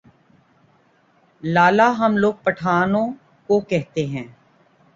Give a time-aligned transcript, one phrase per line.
[1.43, 3.07] لالہ ہم لوگ پٹھانوں
[3.49, 4.27] کو کہتے ہیں۔